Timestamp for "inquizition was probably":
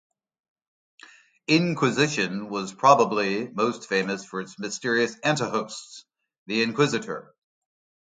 1.47-3.47